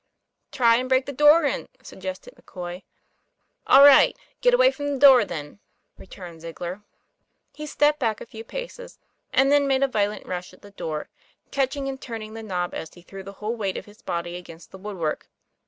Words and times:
'Try 0.51 0.77
and 0.77 0.89
break 0.89 1.05
the 1.05 1.11
door 1.13 1.45
in," 1.45 1.67
suggested 1.83 2.33
McCoy. 2.33 2.81
"All 3.67 3.83
right! 3.83 4.17
Get 4.41 4.51
away 4.51 4.71
from 4.71 4.89
the 4.93 4.97
door, 4.99 5.23
then," 5.25 5.59
returned 5.95 6.41
Ziegler. 6.41 6.81
He 7.53 7.67
stepped 7.67 7.99
back 7.99 8.19
a 8.19 8.25
few 8.25 8.43
paces, 8.43 8.97
and 9.31 9.51
then 9.51 9.67
made 9.67 9.83
a 9.83 9.87
violent 9.87 10.25
rush 10.25 10.53
at 10.55 10.63
the 10.63 10.71
door, 10.71 11.07
catching 11.51 11.87
and 11.87 12.01
turning 12.01 12.33
the 12.33 12.41
knob 12.41 12.73
as 12.73 12.95
he 12.95 13.03
threw 13.03 13.21
the 13.21 13.33
whole 13.33 13.55
weight 13.55 13.77
of 13.77 13.85
his 13.85 14.01
body 14.01 14.35
against 14.37 14.71
the 14.71 14.79
woodwork. 14.79 15.29